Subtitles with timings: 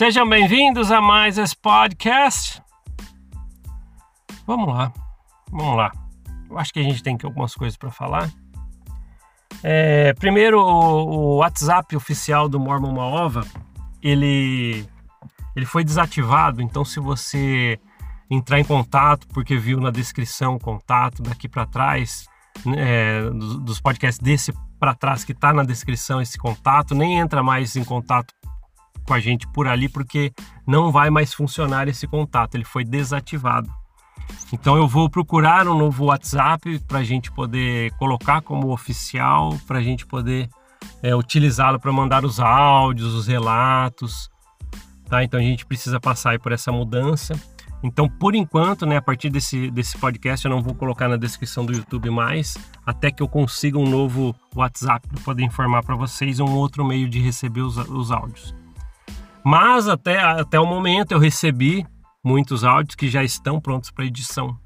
[0.00, 2.62] Sejam bem-vindos a mais esse podcast.
[4.46, 4.90] Vamos lá,
[5.52, 5.92] vamos lá.
[6.48, 8.30] Eu acho que a gente tem aqui algumas coisas para falar.
[9.62, 13.44] É, primeiro, o, o, WhatsApp oficial do Mormon Maova,
[14.02, 14.88] ele,
[15.54, 16.62] ele foi desativado.
[16.62, 17.78] Então, se você
[18.30, 22.26] entrar em contato, porque viu na descrição o contato daqui para trás,
[22.74, 27.42] é, dos, dos podcasts desse para trás que está na descrição esse contato, nem entra
[27.42, 28.32] mais em contato
[29.10, 30.32] com a gente por ali, porque
[30.64, 33.68] não vai mais funcionar esse contato, ele foi desativado.
[34.52, 39.78] Então eu vou procurar um novo WhatsApp para a gente poder colocar como oficial, para
[39.78, 40.48] a gente poder
[41.02, 44.30] é, utilizá-lo para mandar os áudios, os relatos.
[45.08, 45.24] Tá?
[45.24, 47.34] Então a gente precisa passar por essa mudança.
[47.82, 51.66] Então, por enquanto, né, a partir desse, desse podcast, eu não vou colocar na descrição
[51.66, 56.38] do YouTube mais, até que eu consiga um novo WhatsApp para poder informar para vocês
[56.38, 58.59] um outro meio de receber os, os áudios.
[59.44, 61.86] Mas até, até o momento eu recebi
[62.24, 64.58] muitos áudios que já estão prontos para edição.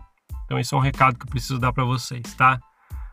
[0.44, 2.58] Então esse é um recado que eu preciso dar para vocês, tá?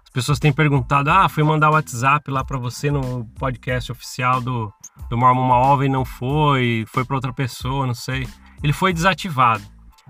[0.03, 4.41] As pessoas têm perguntado: "Ah, fui mandar o WhatsApp lá para você no podcast oficial
[4.41, 4.71] do
[5.09, 8.27] do Mormon Maova e não foi, foi para outra pessoa, não sei".
[8.63, 9.63] Ele foi desativado.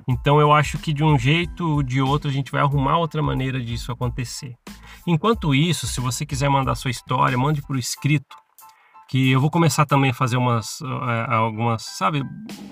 [0.08, 3.22] Então eu acho que de um jeito ou de outro a gente vai arrumar outra
[3.22, 4.56] maneira disso acontecer.
[5.06, 8.36] Enquanto isso, se você quiser mandar sua história, mande por escrito
[9.12, 12.24] que eu vou começar também a fazer umas é, algumas, sabe,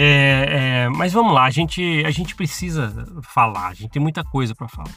[0.00, 4.22] É, é, mas vamos lá, a gente, a gente precisa falar, a gente tem muita
[4.22, 4.94] coisa para falar.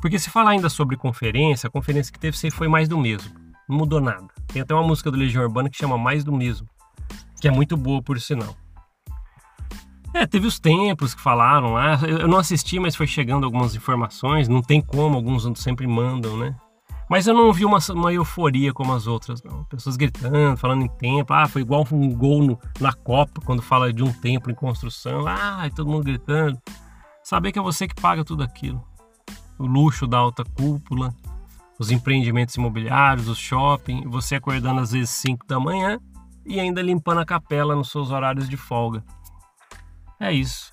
[0.00, 3.30] Porque se falar ainda sobre conferência, a conferência que teve foi mais do mesmo,
[3.68, 4.28] não mudou nada.
[4.46, 6.66] Tem até uma música do Legião Urbana que chama Mais do Mesmo,
[7.38, 8.56] que é muito boa por sinal.
[10.14, 14.48] É, teve os tempos que falaram lá, eu não assisti, mas foi chegando algumas informações,
[14.48, 16.56] não tem como, alguns sempre mandam, né?
[17.10, 19.64] Mas eu não vi uma, uma euforia como as outras, não.
[19.64, 21.32] Pessoas gritando, falando em tempo.
[21.32, 25.26] Ah, foi igual um gol no, na Copa, quando fala de um templo em construção.
[25.26, 26.56] Ah, e todo mundo gritando.
[27.24, 28.80] Saber que é você que paga tudo aquilo.
[29.58, 31.12] O luxo da alta cúpula,
[31.80, 35.98] os empreendimentos imobiliários, o shopping, você acordando às vezes 5 da manhã
[36.46, 39.02] e ainda limpando a capela nos seus horários de folga.
[40.20, 40.72] É isso.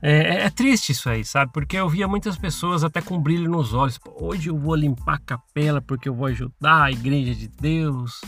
[0.00, 1.52] É, é, é, triste isso aí, sabe?
[1.52, 3.98] Porque eu via muitas pessoas até com brilho nos olhos.
[4.20, 8.20] Hoje eu vou limpar a capela porque eu vou ajudar a igreja de Deus.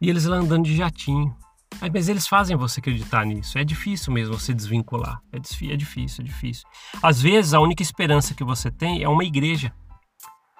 [0.00, 1.34] E eles lá andando de jatinho.
[1.80, 3.58] Aí, mas eles fazem você acreditar nisso.
[3.58, 5.20] É difícil mesmo você desvincular.
[5.32, 6.64] É, é difícil, é difícil.
[7.02, 9.72] Às vezes a única esperança que você tem é uma igreja.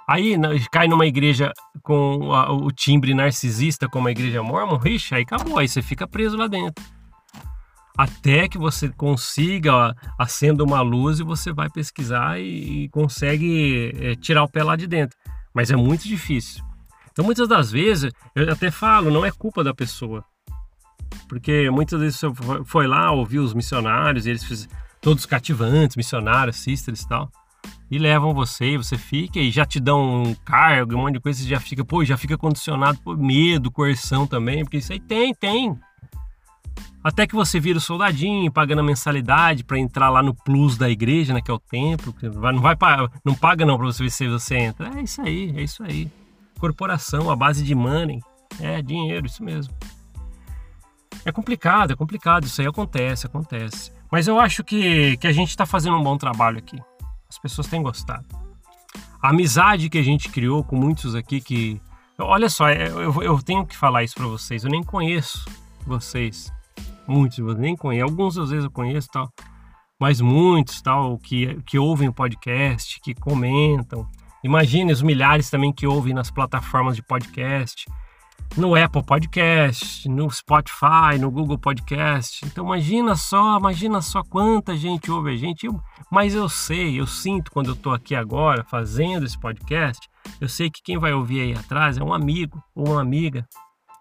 [0.09, 0.37] Aí
[0.71, 2.29] cai numa igreja com
[2.63, 6.47] o timbre narcisista, como a igreja mormon, ixi, aí acabou, aí você fica preso lá
[6.47, 6.85] dentro
[7.97, 14.45] até que você consiga acenda uma luz e você vai pesquisar e, consegue é, tirar
[14.45, 15.17] o pé lá de dentro.
[15.55, 16.63] Mas é muito difícil.
[17.11, 20.25] Então muitas das vezes eu até falo, não é culpa da pessoa.
[21.29, 22.29] Porque muitas vezes você
[22.65, 24.69] foi lá, ouviu os missionários, eles
[25.01, 27.31] todos cativantes, missionários, sisters e tal.
[27.91, 31.21] E levam você, e você fica e já te dão um cargo, um monte de
[31.21, 35.01] coisa, você já fica, pô, já fica condicionado por medo, coerção também, porque isso aí
[35.01, 35.79] tem, tem.
[37.07, 41.33] Até que você vira soldadinho, pagando a mensalidade para entrar lá no plus da igreja,
[41.33, 42.13] né, que é o templo.
[42.21, 42.77] Não vai
[43.25, 44.91] não paga não para você ver se você entra.
[44.99, 46.11] É isso aí, é isso aí.
[46.59, 48.21] Corporação, a base de money.
[48.59, 49.73] É, dinheiro, isso mesmo.
[51.25, 52.43] É complicado, é complicado.
[52.43, 53.93] Isso aí acontece, acontece.
[54.11, 56.83] Mas eu acho que, que a gente está fazendo um bom trabalho aqui.
[57.29, 58.27] As pessoas têm gostado.
[59.23, 61.81] A amizade que a gente criou com muitos aqui que.
[62.19, 64.65] Olha só, é, eu, eu tenho que falar isso para vocês.
[64.65, 65.45] Eu nem conheço
[65.87, 66.56] vocês
[67.07, 69.29] muitos você nem conhece, alguns às vezes eu conheço tal,
[70.01, 74.07] mas muitos tal que, que ouvem o podcast, que comentam.
[74.45, 77.85] Imagine os milhares também que ouvem nas plataformas de podcast,
[78.55, 82.45] no Apple Podcast, no Spotify, no Google Podcast.
[82.45, 85.67] Então imagina só, imagina só quanta gente ouve a gente.
[85.67, 85.81] Eu,
[86.11, 90.07] mas eu sei, eu sinto quando eu estou aqui agora fazendo esse podcast,
[90.41, 93.47] eu sei que quem vai ouvir aí atrás é um amigo ou uma amiga.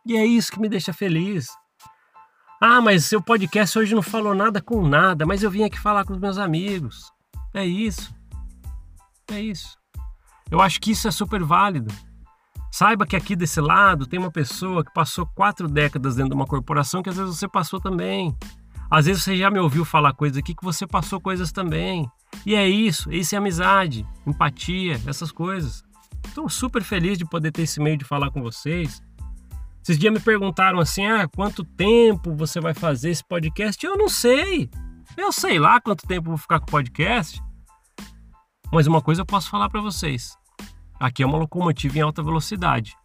[0.05, 1.47] E é isso que me deixa feliz.
[2.61, 6.05] Ah, mas seu podcast hoje não falou nada com nada, mas eu vim aqui falar
[6.05, 7.11] com os meus amigos.
[7.53, 8.13] É isso.
[9.29, 9.77] É isso.
[10.49, 11.93] Eu acho que isso é super válido.
[12.71, 16.45] Saiba que aqui desse lado tem uma pessoa que passou quatro décadas dentro de uma
[16.45, 18.35] corporação que às vezes você passou também.
[18.89, 22.09] Às vezes você já me ouviu falar coisas aqui que você passou coisas também.
[22.45, 25.83] E é isso, isso é amizade, empatia, essas coisas.
[26.25, 29.01] Estou super feliz de poder ter esse meio de falar com vocês.
[29.85, 33.85] Esses dias me perguntaram assim: ah, quanto tempo você vai fazer esse podcast?
[33.85, 34.67] Eu não sei.
[35.15, 37.39] Eu sei lá quanto tempo vou ficar com o podcast.
[38.71, 40.35] Mas uma coisa eu posso falar para vocês:
[40.99, 42.95] aqui é uma locomotiva em alta velocidade.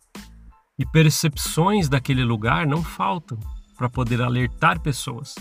[0.79, 3.39] E percepções daquele lugar não faltam
[3.77, 5.35] para poder alertar pessoas.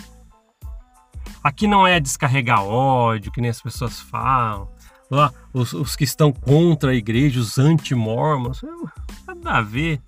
[1.42, 4.70] Aqui não é descarregar ódio, que nem as pessoas falam.
[5.10, 8.62] Lá, os, os que estão contra a igreja, os anti-mormons,
[9.26, 10.02] nada a ver.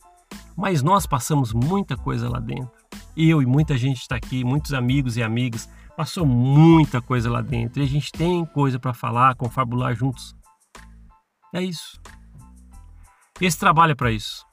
[0.55, 2.71] Mas nós passamos muita coisa lá dentro.
[3.15, 7.81] Eu e muita gente está aqui, muitos amigos e amigas, passou muita coisa lá dentro.
[7.81, 10.35] E a gente tem coisa para falar, confabular juntos.
[11.53, 11.99] É isso.
[13.39, 14.45] Esse trabalho é para isso.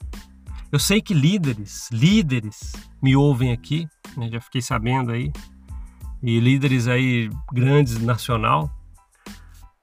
[0.71, 2.73] Eu sei que líderes, líderes
[3.03, 3.87] me ouvem aqui,
[4.17, 4.29] né?
[4.31, 5.33] já fiquei sabendo aí,
[6.23, 8.71] e líderes aí grandes nacional.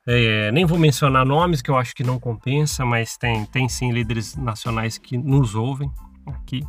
[0.08, 3.92] É, nem vou mencionar nomes que eu acho que não compensa, mas tem, tem sim
[3.92, 5.92] líderes nacionais que nos ouvem
[6.28, 6.64] aqui.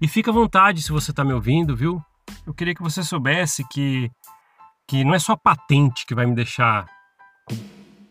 [0.00, 2.00] E fica à vontade se você está me ouvindo, viu?
[2.46, 4.10] Eu queria que você soubesse que,
[4.86, 6.86] que não é só patente que vai me deixar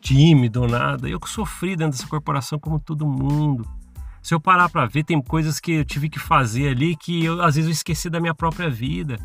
[0.01, 1.07] tímido ou nada.
[1.07, 3.65] Eu que sofri dentro dessa corporação como todo mundo.
[4.21, 7.41] Se eu parar para ver, tem coisas que eu tive que fazer ali que eu,
[7.41, 9.17] às vezes eu esqueci da minha própria vida.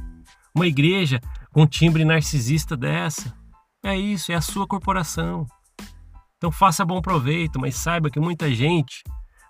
[0.55, 1.21] Uma igreja
[1.51, 3.35] com timbre narcisista dessa.
[3.83, 5.47] É isso, é a sua corporação.
[6.37, 9.03] Então faça bom proveito, mas saiba que muita gente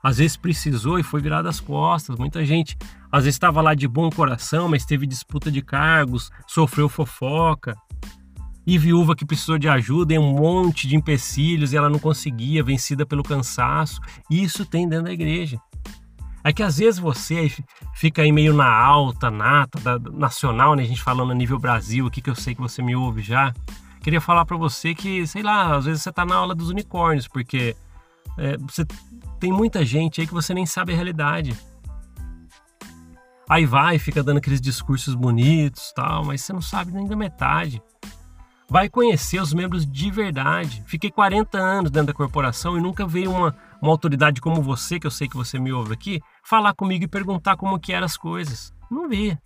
[0.02, 2.16] às vezes precisou e foi virada as costas.
[2.16, 2.76] Muita gente
[3.12, 7.76] às vezes estava lá de bom coração, mas teve disputa de cargos, sofreu fofoca.
[8.66, 12.62] E viúva que precisou de ajuda em um monte de empecilhos e ela não conseguia,
[12.62, 14.00] vencida pelo cansaço.
[14.30, 15.58] Isso tem dentro da igreja.
[16.44, 17.52] É que às vezes você
[17.94, 20.82] fica aí meio na alta, nata, da, nacional, né?
[20.82, 23.52] A gente falando a nível Brasil aqui, que eu sei que você me ouve já.
[24.00, 27.28] Queria falar para você que, sei lá, às vezes você tá na aula dos unicórnios,
[27.28, 27.76] porque
[28.38, 28.86] é, você
[29.38, 31.56] tem muita gente aí que você nem sabe a realidade.
[33.48, 37.82] Aí vai, fica dando aqueles discursos bonitos, tal, mas você não sabe nem da metade.
[38.68, 40.82] Vai conhecer os membros de verdade.
[40.86, 45.06] Fiquei 40 anos dentro da corporação e nunca veio uma, uma autoridade como você, que
[45.06, 48.16] eu sei que você me ouve aqui, falar comigo e perguntar como que eram as
[48.16, 48.72] coisas.
[48.88, 49.36] Não vi.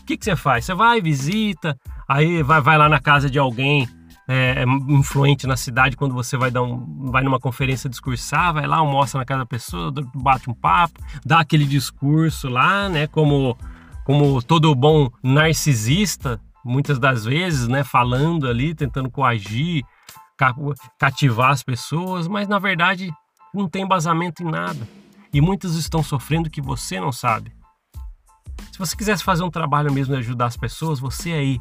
[0.00, 0.64] O que, que você faz?
[0.64, 1.78] Você vai, visita,
[2.08, 3.88] aí vai, vai lá na casa de alguém
[4.32, 8.66] é, é, influente na cidade quando você vai dar um, vai numa conferência discursar, vai
[8.66, 13.06] lá, almoça na casa da pessoa, bate um papo, dá aquele discurso lá, né?
[13.06, 13.58] Como,
[14.06, 17.84] como todo bom narcisista, muitas das vezes, né?
[17.84, 19.84] Falando ali, tentando coagir,
[20.98, 23.12] cativar as pessoas, mas na verdade
[23.52, 24.88] não tem embasamento em nada.
[25.30, 27.52] E muitos estão sofrendo que você não sabe.
[28.72, 31.60] Se você quisesse fazer um trabalho mesmo de ajudar as pessoas, você aí,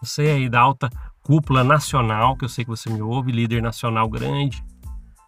[0.00, 0.88] você aí da alta
[1.22, 4.64] cúpula nacional, que eu sei que você me ouve, líder nacional grande,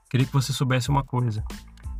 [0.09, 1.45] queria que você soubesse uma coisa.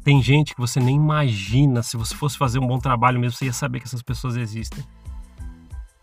[0.03, 3.47] Tem gente que você nem imagina, se você fosse fazer um bom trabalho mesmo, você
[3.47, 4.83] ia saber que essas pessoas existem.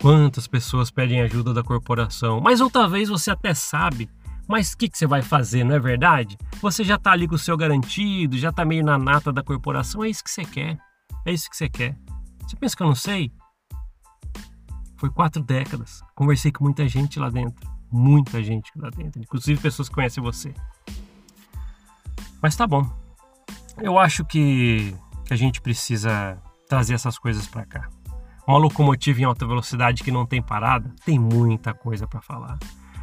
[0.00, 4.08] Quantas pessoas pedem ajuda da corporação, mas outra vez você até sabe,
[4.46, 6.38] mas o que, que você vai fazer, não é verdade?
[6.62, 10.04] Você já está ali com o seu garantido, já está meio na nata da corporação,
[10.04, 10.78] é isso que você quer.
[11.26, 11.98] É isso que você quer.
[12.46, 13.32] Você pensa que eu não sei?
[14.96, 16.00] Foi quatro décadas.
[16.14, 20.54] Conversei com muita gente lá dentro muita gente lá dentro, inclusive pessoas que conhecem você.
[22.40, 22.88] Mas tá bom.
[23.80, 27.88] Eu acho que, que a gente precisa trazer essas coisas para cá.
[28.46, 32.58] Uma locomotiva em alta velocidade que não tem parada, tem muita coisa para falar.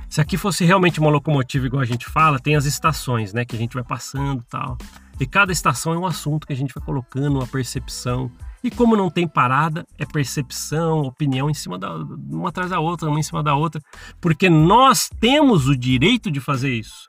[0.09, 3.55] Se aqui fosse realmente uma locomotiva igual a gente fala, tem as estações, né, que
[3.55, 4.77] a gente vai passando, tal.
[5.19, 8.31] E cada estação é um assunto que a gente vai colocando, uma percepção.
[8.65, 13.07] E como não tem parada, é percepção, opinião em cima da uma atrás da outra,
[13.07, 13.79] uma em cima da outra,
[14.19, 17.07] porque nós temos o direito de fazer isso.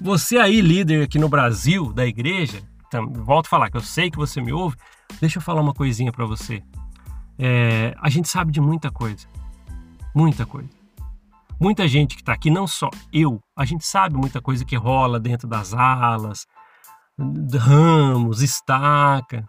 [0.00, 2.60] Você aí, líder aqui no Brasil da igreja,
[3.12, 4.76] volto a falar que eu sei que você me ouve,
[5.20, 6.60] deixa eu falar uma coisinha para você.
[7.38, 9.28] É, a gente sabe de muita coisa,
[10.12, 10.68] muita coisa.
[11.60, 15.20] Muita gente que está aqui, não só eu, a gente sabe muita coisa que rola
[15.20, 16.44] dentro das alas,
[17.58, 19.44] ramos, estaca.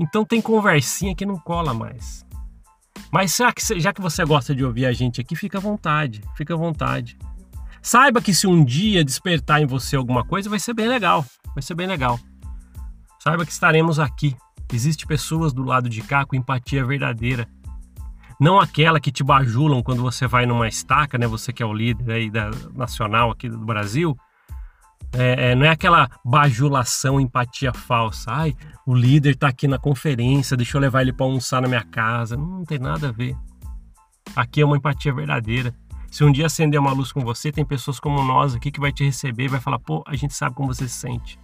[0.00, 2.24] Então tem conversinha que não cola mais.
[3.10, 6.22] Mas já que, já que você gosta de ouvir a gente aqui, fica à vontade,
[6.36, 7.18] fica à vontade.
[7.82, 11.62] Saiba que se um dia despertar em você alguma coisa, vai ser bem legal, vai
[11.62, 12.18] ser bem legal.
[13.20, 14.36] Saiba que estaremos aqui.
[14.72, 17.48] Existem pessoas do lado de cá com empatia verdadeira.
[18.40, 21.26] Não aquela que te bajulam quando você vai numa estaca, né?
[21.26, 24.16] Você que é o líder aí da nacional aqui do Brasil,
[25.12, 28.30] é, é, não é aquela bajulação, empatia falsa.
[28.30, 28.54] Ai,
[28.86, 32.36] o líder está aqui na conferência, deixa eu levar ele para almoçar na minha casa.
[32.36, 33.36] Não, não tem nada a ver.
[34.36, 35.74] Aqui é uma empatia verdadeira.
[36.10, 38.92] Se um dia acender uma luz com você, tem pessoas como nós aqui que vai
[38.92, 41.38] te receber vai falar, pô, a gente sabe como você se sente.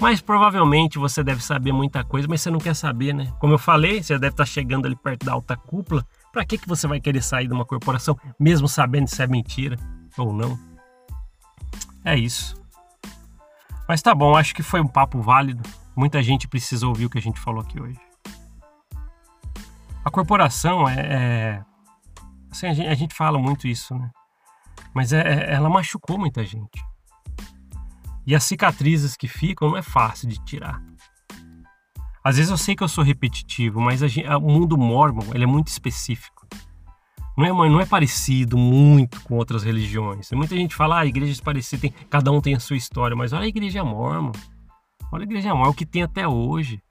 [0.00, 3.32] Mas provavelmente você deve saber muita coisa, mas você não quer saber, né?
[3.40, 6.06] Como eu falei, você deve estar chegando ali perto da alta cúpula.
[6.32, 9.76] Para que, que você vai querer sair de uma corporação, mesmo sabendo se é mentira
[10.16, 10.56] ou não?
[12.04, 12.54] É isso.
[13.88, 15.62] Mas tá bom, acho que foi um papo válido.
[15.96, 17.98] Muita gente precisa ouvir o que a gente falou aqui hoje.
[20.04, 20.94] A corporação é.
[21.00, 21.64] é
[22.50, 24.10] assim, a gente, a gente, fala muito isso, né?
[24.92, 26.84] Mas é, é, ela machucou muita gente.
[28.26, 30.82] E as cicatrizes que ficam não é fácil de tirar.
[32.22, 35.46] Às vezes eu sei que eu sou repetitivo, mas gente, o mundo mormon ele é
[35.46, 36.37] muito específico.
[37.38, 40.28] Não é, não é parecido muito com outras religiões.
[40.32, 43.44] Muita gente fala, ah, igrejas parecidas, tem, cada um tem a sua história, mas olha
[43.44, 44.32] a igreja mormon.
[45.12, 46.82] Olha a igreja mormon, é o que tem até hoje.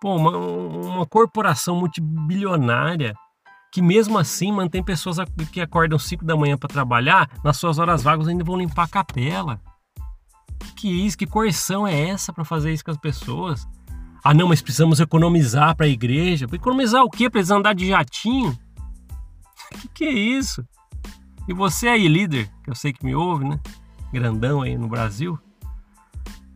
[0.00, 3.14] Pô, uma, uma corporação multibilionária
[3.72, 5.18] que mesmo assim mantém pessoas
[5.52, 8.88] que acordam 5 da manhã para trabalhar, nas suas horas vagas ainda vão limpar a
[8.88, 9.60] capela.
[10.58, 11.16] Que, que é isso?
[11.16, 13.64] Que coerção é essa para fazer isso com as pessoas?
[14.24, 16.48] Ah, não, mas precisamos economizar para a igreja.
[16.52, 17.30] Economizar o quê?
[17.30, 18.58] Precisa andar de jatinho?
[19.70, 20.66] Que que é isso?
[21.48, 23.58] E você aí, líder, que eu sei que me ouve, né?
[24.12, 25.38] Grandão aí no Brasil.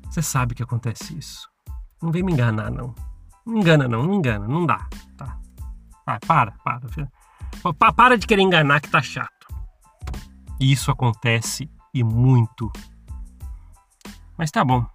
[0.09, 1.49] Você sabe que acontece isso.
[2.01, 2.95] Não vem me enganar, não.
[3.45, 4.03] Não engana, não.
[4.03, 4.47] Não engana.
[4.47, 4.87] Não dá.
[5.17, 5.39] Tá.
[6.07, 6.81] Vai, para, para.
[7.79, 7.93] para.
[7.93, 9.49] Para de querer enganar que tá chato.
[10.61, 12.71] Isso acontece e muito.
[14.37, 14.87] Mas tá bom.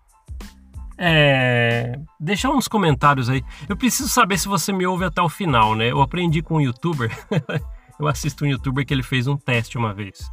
[0.97, 1.97] É...
[2.19, 3.43] Deixa uns comentários aí.
[3.67, 5.91] Eu preciso saber se você me ouve até o final, né?
[5.91, 7.09] Eu aprendi com um youtuber.
[7.99, 10.31] eu assisto um youtuber que ele fez um teste uma vez.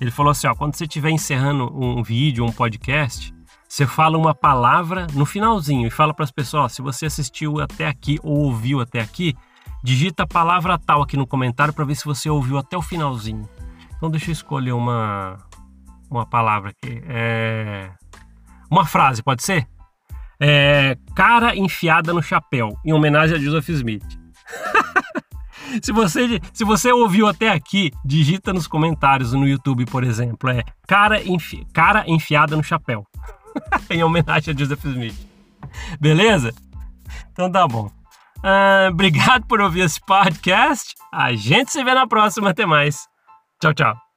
[0.00, 3.34] Ele falou assim: ó, quando você estiver encerrando um vídeo, um podcast,
[3.68, 7.60] você fala uma palavra no finalzinho e fala para as pessoas: ó, se você assistiu
[7.60, 9.34] até aqui ou ouviu até aqui,
[9.82, 13.48] digita a palavra tal aqui no comentário para ver se você ouviu até o finalzinho.
[13.96, 15.38] Então deixa eu escolher uma
[16.10, 17.02] uma palavra aqui.
[17.08, 17.90] É...
[18.70, 19.66] Uma frase, pode ser?
[20.38, 20.96] É...
[21.16, 24.04] Cara enfiada no chapéu, em homenagem a Joseph Smith.
[25.82, 30.50] se, você, se você ouviu até aqui, digita nos comentários no YouTube, por exemplo.
[30.50, 33.06] É cara, enfi, cara enfiada no chapéu.
[33.90, 35.16] em homenagem a Joseph Smith.
[36.00, 36.52] Beleza?
[37.32, 37.90] Então tá bom.
[38.38, 40.94] Uh, obrigado por ouvir esse podcast.
[41.12, 42.50] A gente se vê na próxima.
[42.50, 43.06] Até mais.
[43.60, 44.11] Tchau, tchau.